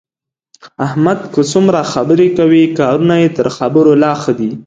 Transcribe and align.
احمد 0.85 1.19
که 1.33 1.41
څومره 1.51 1.81
خبرې 1.93 2.27
کوي، 2.37 2.63
کارونه 2.79 3.15
یې 3.21 3.29
تر 3.37 3.47
خبرو 3.57 3.91
لا 4.03 4.13
ښه 4.21 4.33
دي. 4.39 4.51